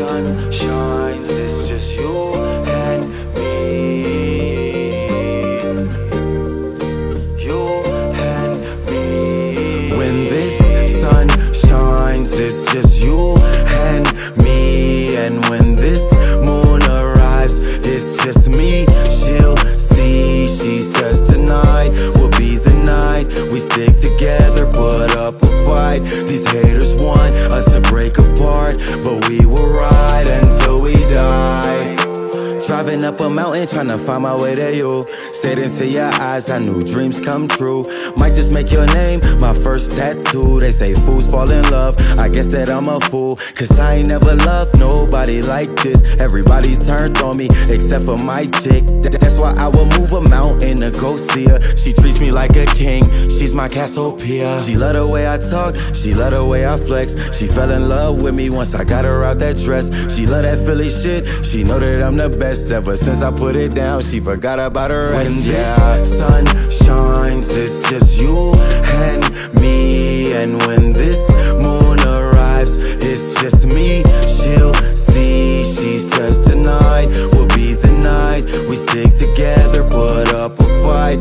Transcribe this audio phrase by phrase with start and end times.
[0.00, 4.94] sun shines, it's just you and me.
[7.36, 7.84] You
[8.32, 9.92] and me.
[9.98, 10.56] When this
[11.02, 13.36] sun shines, it's just you
[13.84, 14.06] and
[14.38, 15.16] me.
[15.16, 16.10] And when this
[16.46, 18.86] moon arrives, it's just me.
[19.10, 23.26] She'll see, she says tonight will be the night.
[23.52, 25.98] We stick together, put up a fight.
[26.26, 28.29] These haters want us to break apart.
[32.90, 35.06] Up a mountain trying to find my way to you.
[35.32, 37.84] Stayed into your eyes, I knew dreams come true.
[38.16, 40.58] Might just make your name my first tattoo.
[40.58, 41.96] They say fools fall in love.
[42.18, 46.16] I guess that I'm a fool, cause I ain't never loved nobody like this.
[46.16, 48.84] Everybody turned on me, except for my chick.
[49.02, 51.60] That's why I will move a mountain to go see her.
[51.76, 54.60] She treats me like a king, she's my Cassiopeia.
[54.62, 57.14] She love the way I talk, she love the way I flex.
[57.36, 59.86] She fell in love with me once I got her out that dress.
[60.14, 62.68] She love that Philly shit, she know that I'm the best.
[62.80, 65.28] Ever since I put it down, she forgot about her ex.
[65.28, 68.54] When this sun shines, it's just you
[69.04, 69.22] and
[69.60, 70.32] me.
[70.32, 74.02] And when this moon arrives, it's just me.
[74.26, 80.64] She'll see, she says tonight will be the night we stick together, put up a
[80.82, 81.18] fight.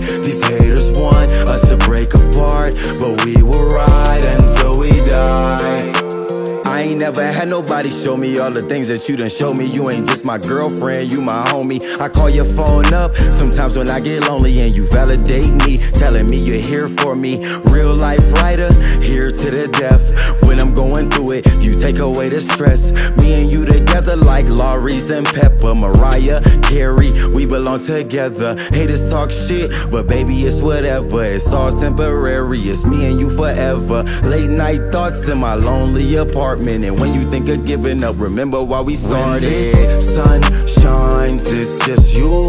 [7.10, 9.66] Never had nobody show me all the things that you done show me.
[9.66, 11.82] You ain't just my girlfriend, you my homie.
[12.00, 16.30] I call your phone up sometimes when I get lonely and you validate me, telling
[16.30, 17.44] me you're here for me.
[17.66, 20.14] Real life writer, here to the death.
[20.44, 21.48] When I'm going through it,
[21.80, 22.92] take away the stress.
[23.18, 28.56] Me and you together like Laurie's and Pepper, Mariah, Carey, we belong together.
[28.72, 31.24] Haters talk shit, but baby, it's whatever.
[31.24, 34.04] It's all temporary, it's me and you forever.
[34.24, 36.84] Late night thoughts in my lonely apartment.
[36.86, 39.20] And when you think of giving up, remember why we started.
[39.20, 42.49] When this sun shines, it's just you